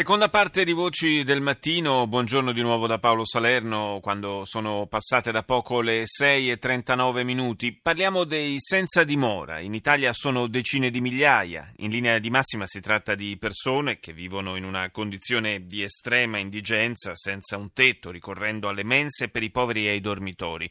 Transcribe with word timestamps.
Seconda 0.00 0.30
parte 0.30 0.64
di 0.64 0.72
Voci 0.72 1.24
del 1.24 1.42
Mattino, 1.42 2.06
buongiorno 2.06 2.52
di 2.52 2.62
nuovo 2.62 2.86
da 2.86 2.98
Paolo 2.98 3.26
Salerno, 3.26 3.98
quando 4.00 4.46
sono 4.46 4.86
passate 4.86 5.30
da 5.30 5.42
poco 5.42 5.82
le 5.82 6.04
6 6.06 6.52
e 6.52 6.56
39 6.56 7.22
minuti. 7.22 7.74
Parliamo 7.74 8.24
dei 8.24 8.56
senza 8.60 9.04
dimora, 9.04 9.60
in 9.60 9.74
Italia 9.74 10.14
sono 10.14 10.46
decine 10.46 10.88
di 10.88 11.02
migliaia, 11.02 11.70
in 11.80 11.90
linea 11.90 12.18
di 12.18 12.30
massima 12.30 12.64
si 12.66 12.80
tratta 12.80 13.14
di 13.14 13.36
persone 13.36 14.00
che 14.00 14.14
vivono 14.14 14.56
in 14.56 14.64
una 14.64 14.90
condizione 14.90 15.66
di 15.66 15.82
estrema 15.82 16.38
indigenza, 16.38 17.14
senza 17.14 17.58
un 17.58 17.74
tetto, 17.74 18.10
ricorrendo 18.10 18.68
alle 18.68 18.84
mense 18.84 19.28
per 19.28 19.42
i 19.42 19.50
poveri 19.50 19.84
e 19.84 19.90
ai 19.90 20.00
dormitori. 20.00 20.70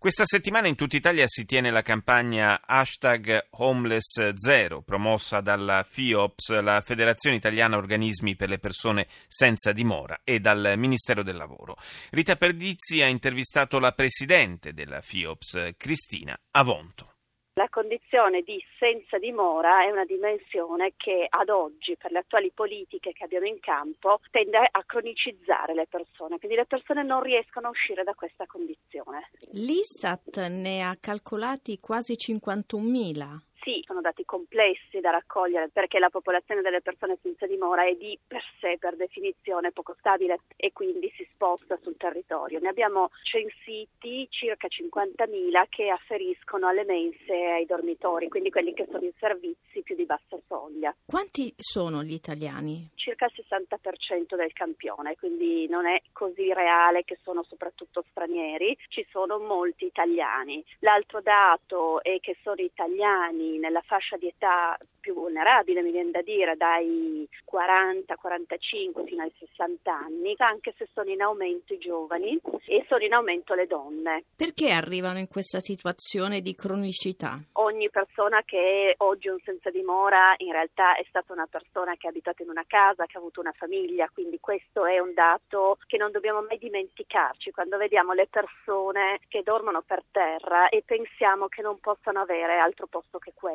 Questa 0.00 0.24
settimana 0.24 0.68
in 0.68 0.76
tutta 0.76 0.96
Italia 0.96 1.24
si 1.26 1.44
tiene 1.44 1.72
la 1.72 1.82
campagna 1.82 2.60
hashtag 2.64 3.48
Homeless 3.50 4.32
Zero, 4.34 4.80
promossa 4.80 5.40
dalla 5.40 5.82
FIOPS, 5.82 6.60
la 6.60 6.80
Federazione 6.82 7.34
Italiana 7.34 7.76
Organismi 7.76 8.36
per 8.36 8.48
le 8.48 8.60
Persone 8.60 9.08
Senza 9.26 9.72
Dimora, 9.72 10.20
e 10.22 10.38
dal 10.38 10.74
Ministero 10.76 11.24
del 11.24 11.34
Lavoro. 11.34 11.74
Rita 12.10 12.36
Perdizzi 12.36 13.02
ha 13.02 13.08
intervistato 13.08 13.80
la 13.80 13.90
presidente 13.90 14.72
della 14.72 15.00
FIOPS, 15.00 15.70
Cristina 15.76 16.38
Avonto. 16.52 17.14
La 17.58 17.68
condizione 17.68 18.42
di 18.42 18.64
senza 18.78 19.18
dimora 19.18 19.82
è 19.82 19.90
una 19.90 20.04
dimensione 20.04 20.92
che 20.96 21.26
ad 21.28 21.48
oggi, 21.48 21.96
per 21.96 22.12
le 22.12 22.20
attuali 22.20 22.52
politiche 22.54 23.10
che 23.10 23.24
abbiamo 23.24 23.46
in 23.46 23.58
campo, 23.58 24.20
tende 24.30 24.58
a 24.58 24.84
cronicizzare 24.84 25.74
le 25.74 25.88
persone, 25.88 26.38
quindi 26.38 26.56
le 26.56 26.66
persone 26.66 27.02
non 27.02 27.20
riescono 27.20 27.66
a 27.66 27.70
uscire 27.70 28.04
da 28.04 28.14
questa 28.14 28.46
condizione. 28.46 29.30
L'Istat 29.54 30.46
ne 30.46 30.82
ha 30.82 30.96
calcolati 31.00 31.80
quasi 31.80 32.12
51.000 32.12 33.47
sì, 33.68 33.82
sono 33.84 34.00
dati 34.00 34.24
complessi 34.24 35.00
da 35.00 35.10
raccogliere 35.10 35.68
perché 35.68 35.98
la 35.98 36.08
popolazione 36.08 36.62
delle 36.62 36.80
persone 36.80 37.18
senza 37.20 37.46
dimora 37.46 37.84
è 37.84 37.94
di 37.96 38.18
per 38.26 38.42
sé, 38.60 38.78
per 38.78 38.96
definizione, 38.96 39.72
poco 39.72 39.94
stabile 39.98 40.40
e 40.56 40.72
quindi 40.72 41.12
si 41.14 41.28
sposta 41.34 41.78
sul 41.82 41.98
territorio. 41.98 42.60
Ne 42.60 42.70
abbiamo 42.70 43.10
censiti 43.24 44.26
circa 44.30 44.68
50.000 44.68 45.66
che 45.68 45.90
afferiscono 45.90 46.66
alle 46.66 46.84
mense 46.84 47.26
e 47.26 47.50
ai 47.50 47.66
dormitori, 47.66 48.28
quindi 48.28 48.48
quelli 48.50 48.72
che 48.72 48.86
sono 48.90 49.04
in 49.04 49.12
servizi 49.18 49.82
più 49.82 49.94
di 49.94 50.06
bassa 50.06 50.38
soglia. 50.46 50.94
Quanti 51.04 51.52
sono 51.58 52.02
gli 52.02 52.14
italiani? 52.14 52.88
Circa 52.94 53.26
il 53.26 53.44
60% 53.46 54.34
del 54.34 54.52
campione, 54.54 55.16
quindi 55.16 55.68
non 55.68 55.86
è 55.86 56.00
così 56.12 56.54
reale 56.54 57.04
che 57.04 57.18
sono 57.22 57.42
soprattutto 57.42 58.02
stranieri, 58.10 58.78
ci 58.88 59.06
sono 59.10 59.38
molti 59.38 59.84
italiani. 59.84 60.64
L'altro 60.80 61.20
dato 61.20 62.02
è 62.02 62.18
che 62.20 62.36
sono 62.42 62.62
italiani 62.62 63.57
nella 63.58 63.82
fascia 63.82 64.16
di 64.16 64.28
età 64.28 64.78
più 65.00 65.14
vulnerabile, 65.14 65.82
mi 65.82 65.90
viene 65.90 66.10
da 66.10 66.22
dire, 66.22 66.56
dai 66.56 67.26
40-45 67.50 69.06
fino 69.06 69.22
ai 69.22 69.32
60 69.38 69.90
anni, 69.90 70.34
anche 70.38 70.74
se 70.76 70.88
sono 70.92 71.10
in 71.10 71.22
aumento 71.22 71.72
i 71.72 71.78
giovani 71.78 72.38
e 72.66 72.84
sono 72.88 73.04
in 73.04 73.12
aumento 73.12 73.54
le 73.54 73.66
donne. 73.66 74.24
Perché 74.36 74.70
arrivano 74.70 75.18
in 75.18 75.28
questa 75.28 75.60
situazione 75.60 76.40
di 76.40 76.54
cronicità? 76.54 77.38
Ogni 77.52 77.88
persona 77.90 78.42
che 78.44 78.94
oggi 78.98 79.28
è 79.28 79.32
un 79.32 79.40
senza 79.44 79.70
dimora 79.70 80.34
in 80.38 80.52
realtà 80.52 80.96
è 80.96 81.04
stata 81.08 81.32
una 81.32 81.46
persona 81.46 81.96
che 81.96 82.06
è 82.06 82.10
abitata 82.10 82.42
in 82.42 82.50
una 82.50 82.64
casa, 82.66 83.06
che 83.06 83.16
ha 83.16 83.20
avuto 83.20 83.40
una 83.40 83.54
famiglia, 83.56 84.10
quindi 84.12 84.38
questo 84.40 84.84
è 84.84 84.98
un 84.98 85.14
dato 85.14 85.78
che 85.86 85.96
non 85.96 86.10
dobbiamo 86.10 86.42
mai 86.42 86.58
dimenticarci 86.58 87.50
quando 87.50 87.78
vediamo 87.78 88.12
le 88.12 88.26
persone 88.26 89.20
che 89.28 89.42
dormono 89.42 89.82
per 89.82 90.02
terra 90.10 90.68
e 90.68 90.82
pensiamo 90.84 91.48
che 91.48 91.62
non 91.62 91.78
possano 91.78 92.20
avere 92.20 92.58
altro 92.58 92.86
posto 92.86 93.18
che 93.18 93.32
quello. 93.34 93.47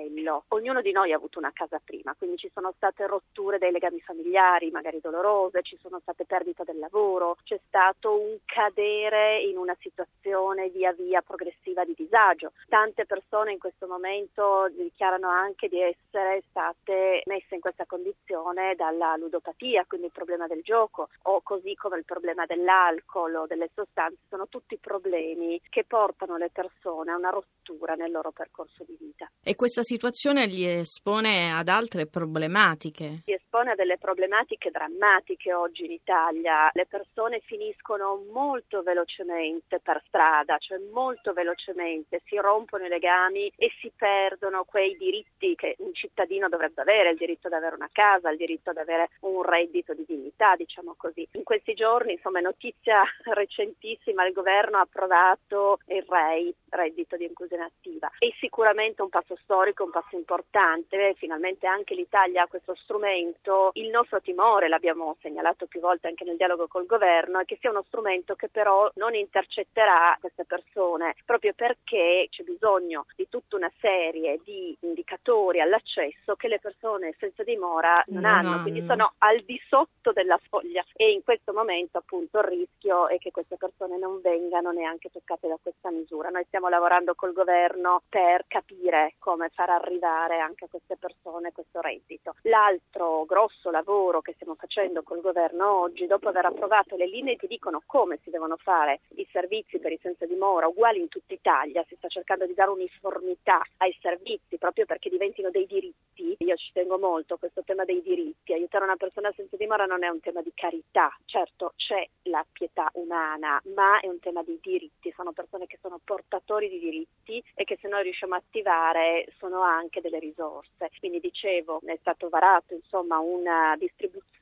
Ognuno 0.50 0.82
di 0.82 0.92
noi 0.92 1.12
ha 1.12 1.16
avuto 1.16 1.40
una 1.40 1.52
casa 1.54 1.80
prima, 1.84 2.16
quindi 2.18 2.38
ci 2.38 2.50
sono 2.54 2.74
state 2.76 3.06
rotture 3.08 3.58
dei 3.58 3.72
legami 3.72 4.00
familiari, 4.00 4.72
magari 4.72 5.00
dolorose, 5.02 5.62
ci 5.62 5.78
sono 5.82 6.00
state 6.00 6.26
perdite 6.26 6.64
del 6.64 6.80
lavoro, 6.80 7.38
c'è 7.44 7.60
stato 7.68 8.20
un 8.20 8.38
cadere 8.46 9.42
in 9.42 9.58
una 9.58 9.76
situazione 9.80 10.70
via 10.70 10.92
via 10.94 11.22
progressiva 11.22 11.84
di 11.84 11.94
disagio. 11.96 12.54
Tante 12.68 13.06
persone 13.06 13.52
in 13.52 13.60
questo 13.60 13.88
momento 13.88 14.70
dichiarano 14.72 15.30
anche 15.30 15.68
di 15.68 15.82
essere 15.82 16.44
state 16.50 17.22
messe 17.26 17.56
in 17.56 17.62
questa 17.62 17.86
condizione 17.86 18.76
dalla 18.76 19.16
ludopatia, 19.18 19.86
quindi 19.88 20.08
il 20.08 20.14
problema 20.14 20.48
del 20.48 20.62
gioco, 20.64 21.10
o 21.24 21.42
così 21.42 21.76
come 21.76 21.98
il 21.98 22.06
problema 22.06 22.46
dell'alcol 22.46 23.36
o 23.36 23.48
delle 23.48 23.70
sostanze, 23.74 24.20
sono 24.30 24.48
tutti 24.48 24.78
problemi 24.78 25.60
che 25.70 25.84
portano 25.84 26.38
le 26.38 26.50
persone 26.52 27.12
a 27.12 27.18
una 27.18 27.30
rottura 27.30 27.96
nel 27.96 28.12
loro 28.12 28.32
percorso 28.32 28.84
di 28.86 28.96
vita. 29.00 29.30
Questa 29.74 29.96
situazione 29.96 30.46
li 30.46 30.70
espone 30.70 31.52
ad 31.52 31.68
altre 31.68 32.06
problematiche. 32.06 33.24
Espone 33.54 33.74
a 33.74 33.76
delle 33.76 34.00
problematiche 34.00 34.72
drammatiche 34.72 35.54
oggi 35.54 35.86
in 35.86 35.92
Italia. 35.92 36.72
Le 36.74 36.88
persone 36.88 37.40
finiscono 37.42 38.24
molto 38.32 38.82
velocemente 38.82 39.80
per 39.80 40.02
strada, 40.08 40.58
cioè 40.58 40.80
molto 40.92 41.34
velocemente 41.34 42.24
si 42.26 42.36
rompono 42.38 42.86
i 42.86 42.90
legami 42.90 43.54
e 43.56 43.70
si 43.80 43.92
perdono 43.96 44.64
quei 44.64 44.98
diritti 44.98 45.54
che 45.54 45.76
un 45.78 45.94
cittadino 45.94 46.50
dovrebbe 46.50 46.82
avere, 46.82 47.12
il 47.12 47.18
diritto 47.18 47.46
ad 47.46 47.54
avere 47.54 47.76
una 47.76 47.90
casa, 47.92 48.32
il 48.32 48.38
diritto 48.38 48.72
ad 48.72 48.78
avere 48.78 49.10
un 49.20 49.44
reddito 49.44 49.94
di 49.94 50.06
dignità, 50.08 50.56
diciamo 50.56 50.96
così. 50.98 51.28
In 51.34 51.44
questi 51.44 51.76
giorni, 51.76 52.14
insomma, 52.14 52.40
notizia 52.40 53.04
recentissima, 53.36 54.26
il 54.26 54.34
governo 54.34 54.78
ha 54.78 54.82
approvato 54.82 55.78
il 55.90 56.04
REI, 56.08 56.52
reddito 56.70 57.18
di 57.18 57.26
inclusione 57.26 57.66
attiva. 57.66 58.10
È 58.18 58.34
sicuramente 58.40 59.04
un 59.04 59.10
passo 59.10 59.38
storico, 59.44 59.84
un 59.84 59.92
passo 59.92 60.16
importante, 60.16 61.14
finalmente 61.18 61.68
anche 61.68 61.94
l'Italia 61.94 62.42
ha 62.42 62.48
questo 62.48 62.74
strumento. 62.74 63.43
Il 63.74 63.90
nostro 63.90 64.22
timore, 64.22 64.68
l'abbiamo 64.68 65.18
segnalato 65.22 65.66
più 65.66 65.80
volte 65.80 66.08
anche 66.08 66.24
nel 66.24 66.38
dialogo 66.38 66.68
col 66.68 66.86
governo, 66.86 67.40
è 67.40 67.46
che 67.46 67.58
sia 67.60 67.70
uno 67.70 67.84
strumento 67.88 68.36
che 68.36 68.48
però 68.50 68.90
non 68.96 69.14
intercetterà 69.16 70.18
queste 70.20 70.46
persone, 70.46 71.16
proprio 71.26 71.54
perché 71.54 72.28
c'è 72.30 72.44
bisogno 72.44 73.06
di 73.16 73.28
tutta 73.30 73.56
una 73.58 73.72
serie 73.80 74.40
di 74.44 74.76
indicatori 74.82 75.60
all'accesso 75.60 76.36
che 76.36 76.48
le 76.48 76.60
persone 76.60 77.16
senza 77.20 77.44
dimora 77.44 77.94
non, 78.08 78.22
non 78.22 78.32
hanno, 78.32 78.62
quindi 78.62 78.86
sono 78.86 79.14
al 79.20 79.42
di 79.42 79.60
sotto 79.68 80.12
della 80.12 80.40
soglia 80.50 80.84
e 80.96 81.12
in 81.12 81.24
questo 81.24 81.54
momento 81.54 81.98
appunto 81.98 82.40
il 82.40 82.46
rischio 82.46 83.08
è 83.08 83.18
che 83.18 83.32
queste 83.32 83.58
persone 83.58 83.98
non 83.98 84.22
vengano 84.22 84.72
neanche 84.72 85.10
toccate 85.10 85.48
da 85.48 85.58
questa 85.62 85.90
misura. 85.92 86.30
Noi 86.30 86.44
stiamo 86.46 86.70
lavorando 86.70 87.16
col 87.16 87.34
governo 87.34 88.04
per 88.08 88.46
capire 88.48 89.16
come 89.20 89.50
far 89.50 89.70
arrivare 89.70 90.40
anche 90.40 90.66
a 90.66 90.68
queste 90.70 90.96
persone 90.98 91.52
questo 91.52 91.82
reddito. 91.82 92.36
L'altro 92.44 93.26
grosso 93.34 93.72
lavoro 93.72 94.22
che 94.22 94.34
stiamo 94.34 94.54
facendo 94.54 95.02
col 95.02 95.20
governo 95.20 95.82
oggi, 95.82 96.06
dopo 96.06 96.30
aver 96.30 96.46
approvato 96.46 96.96
le 96.96 97.08
linee 97.08 97.36
che 97.36 97.48
dicono 97.48 97.82
come 97.88 98.20
si 98.22 98.30
devono 98.30 98.58
fare 98.58 99.02
i 99.16 99.28
servizi 99.32 99.80
per 99.80 99.92
i 99.92 99.98
senza 100.00 100.28
dimora 100.28 100.68
uguali 100.68 101.00
in 101.00 101.08
tutta 101.08 101.34
Italia, 101.34 101.84
si 101.88 101.96
sta 101.96 102.08
cercando 102.10 102.46
di 102.46 102.54
dare 102.54 102.70
uniformità 102.70 103.64
ai 103.78 103.98
servizi 104.00 104.60
proprio 104.60 104.86
perché 104.86 105.10
diventino 105.10 105.50
dei 105.50 105.66
diritti. 105.66 106.36
Io 106.38 106.56
ci 106.58 106.72
tengo 106.74 107.00
molto 107.00 107.34
a 107.34 107.38
questo 107.40 107.64
tema 107.64 107.86
dei 107.86 108.04
diritti. 108.04 108.54
Aiutare 108.54 108.84
una 108.84 108.98
persona 108.98 109.32
senza 109.36 109.58
dimora 109.58 109.86
non 109.86 110.04
è 110.04 110.10
un 110.10 110.20
tema 110.20 110.44
di 110.44 110.52
carità, 110.54 111.10
certo 111.26 111.74
c'è 111.76 112.08
la 112.24 112.46
pietà 112.52 112.88
umana, 112.94 113.60
ma 113.74 114.00
è 114.00 114.08
un 114.08 114.20
tema 114.20 114.44
di 114.44 114.60
diritti. 114.62 115.12
Sono 115.16 115.32
persone 115.32 115.66
che 115.66 115.80
sono 115.82 116.00
portatori 116.04 116.70
di 116.70 116.78
diritti 116.78 117.44
e 117.56 117.64
che 117.64 117.80
se 117.82 117.88
noi 117.88 118.04
riusciamo 118.04 118.36
a 118.36 118.38
attivare 118.38 119.26
sono 119.40 119.62
anche 119.62 120.02
delle 120.02 120.20
risorse. 120.20 120.92
Quindi 121.00 121.20
dicevo, 121.20 121.80
è 121.84 121.98
stato 122.00 122.30
varato 122.30 122.76
insomma 122.76 123.22
una 123.24 123.76
distribuzione 123.78 124.33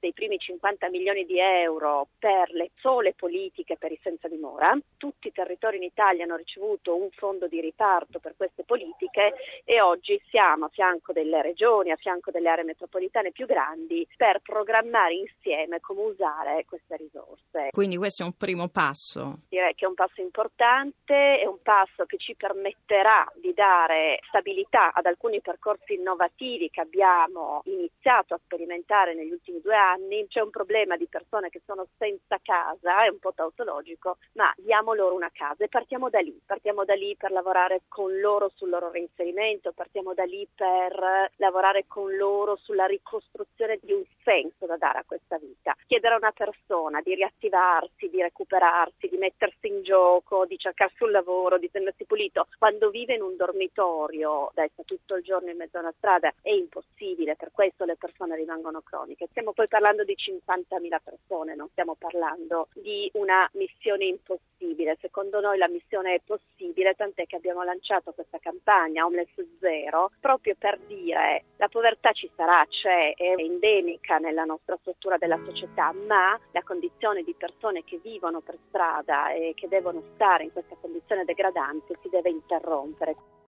dei 0.00 0.12
primi 0.12 0.36
50 0.36 0.88
milioni 0.90 1.24
di 1.24 1.38
euro 1.38 2.08
per 2.18 2.50
le 2.50 2.70
sole 2.80 3.14
politiche 3.14 3.76
per 3.76 3.92
i 3.92 3.98
senza 4.02 4.26
dimora. 4.26 4.76
Tutti 4.96 5.28
i 5.28 5.32
territori 5.32 5.76
in 5.76 5.84
Italia 5.84 6.24
hanno 6.24 6.34
ricevuto 6.34 6.96
un 6.96 7.08
fondo 7.10 7.46
di 7.46 7.60
riparto 7.60 8.18
per 8.18 8.34
queste 8.36 8.64
politiche 8.64 9.34
e 9.64 9.80
oggi 9.80 10.20
siamo 10.28 10.64
a 10.64 10.68
fianco 10.70 11.12
delle 11.12 11.40
regioni, 11.40 11.92
a 11.92 11.96
fianco 11.96 12.32
delle 12.32 12.48
aree 12.48 12.64
metropolitane 12.64 13.30
più 13.30 13.46
grandi 13.46 14.06
per 14.16 14.40
programmare 14.42 15.14
insieme 15.14 15.78
come 15.78 16.00
usare 16.00 16.64
queste 16.66 16.96
risorse. 16.96 17.68
Quindi 17.70 17.96
questo 17.96 18.24
è 18.24 18.26
un 18.26 18.36
primo 18.36 18.66
passo. 18.68 19.38
Direi 19.48 19.74
che 19.76 19.84
è 19.84 19.88
un 19.88 19.94
passo 19.94 20.20
importante, 20.20 21.38
è 21.38 21.46
un 21.46 21.62
passo 21.62 22.06
che 22.06 22.16
ci 22.16 22.34
permetterà 22.34 23.30
di 23.36 23.54
dare 23.54 24.18
stabilità 24.26 24.92
ad 24.92 25.06
alcuni 25.06 25.40
percorsi 25.40 25.94
innovativi 25.94 26.70
che 26.70 26.80
abbiamo 26.80 27.62
iniziato 27.66 28.34
a 28.34 28.40
sperimentare 28.42 29.14
negli 29.14 29.27
ultimi 29.30 29.60
due 29.60 29.74
anni, 29.74 30.26
c'è 30.28 30.40
un 30.40 30.50
problema 30.50 30.96
di 30.96 31.06
persone 31.06 31.48
che 31.48 31.62
sono 31.64 31.86
senza 31.96 32.38
casa, 32.42 33.04
è 33.04 33.08
un 33.08 33.18
po' 33.18 33.32
tautologico, 33.34 34.18
ma 34.34 34.52
diamo 34.56 34.94
loro 34.94 35.14
una 35.14 35.30
casa 35.32 35.64
e 35.64 35.68
partiamo 35.68 36.10
da 36.10 36.20
lì, 36.20 36.40
partiamo 36.44 36.84
da 36.84 36.94
lì 36.94 37.16
per 37.16 37.30
lavorare 37.30 37.82
con 37.88 38.18
loro 38.20 38.50
sul 38.54 38.68
loro 38.68 38.90
reinserimento, 38.90 39.72
partiamo 39.72 40.14
da 40.14 40.24
lì 40.24 40.46
per 40.54 41.30
lavorare 41.36 41.84
con 41.86 42.14
loro 42.16 42.56
sulla 42.56 42.86
ricostruzione 42.86 43.78
di 43.82 43.92
un 43.92 44.04
senso 44.22 44.66
da 44.66 44.76
dare 44.76 44.98
a 44.98 45.04
questa 45.06 45.38
vita. 45.38 45.74
Chiedere 45.86 46.14
a 46.14 46.18
una 46.18 46.32
persona 46.32 47.00
di 47.00 47.14
riattivarsi, 47.14 48.08
di 48.08 48.20
recuperarsi, 48.20 49.08
di 49.08 49.16
mettersi 49.16 49.68
in 49.68 49.82
gioco, 49.82 50.46
di 50.46 50.58
cercarsi 50.58 51.02
un 51.02 51.10
lavoro, 51.10 51.58
di 51.58 51.70
tenersi 51.70 52.04
pulito, 52.04 52.48
quando 52.58 52.90
vive 52.90 53.14
in 53.14 53.22
un 53.22 53.36
dormitorio, 53.36 54.50
sta 54.52 54.66
tutto 54.84 55.16
il 55.16 55.22
giorno 55.22 55.50
in 55.50 55.56
mezzo 55.56 55.78
a 55.78 55.80
una 55.80 55.94
strada, 55.96 56.32
è 56.42 56.50
impossibile, 56.50 57.36
per 57.36 57.50
questo 57.52 57.84
le 57.84 57.96
persone 57.96 58.36
rimangono 58.36 58.80
croniche. 58.82 59.17
Stiamo 59.26 59.52
poi 59.52 59.68
parlando 59.68 60.04
di 60.04 60.14
50.000 60.16 60.98
persone, 61.02 61.54
non 61.54 61.68
stiamo 61.70 61.96
parlando 61.96 62.68
di 62.74 63.10
una 63.14 63.48
missione 63.54 64.04
impossibile. 64.04 64.96
Secondo 65.00 65.40
noi 65.40 65.58
la 65.58 65.68
missione 65.68 66.14
è 66.14 66.20
possibile, 66.24 66.94
tant'è 66.94 67.26
che 67.26 67.36
abbiamo 67.36 67.62
lanciato 67.62 68.12
questa 68.12 68.38
campagna 68.38 69.04
Homeless 69.04 69.34
Zero 69.60 70.12
proprio 70.20 70.54
per 70.58 70.78
dire 70.86 71.44
la 71.56 71.68
povertà 71.68 72.12
ci 72.12 72.30
sarà, 72.36 72.64
c'è, 72.68 73.14
è 73.14 73.34
endemica 73.36 74.18
nella 74.18 74.44
nostra 74.44 74.76
struttura 74.80 75.16
della 75.18 75.40
società, 75.44 75.92
ma 75.92 76.38
la 76.52 76.62
condizione 76.62 77.22
di 77.22 77.34
persone 77.34 77.84
che 77.84 77.98
vivono 78.02 78.40
per 78.40 78.58
strada 78.68 79.32
e 79.32 79.52
che 79.54 79.68
devono 79.68 80.02
stare 80.14 80.44
in 80.44 80.52
questa 80.52 80.76
condizione 80.80 81.24
degradante 81.24 81.98
si 82.02 82.08
deve 82.08 82.30
interrompere. 82.30 83.36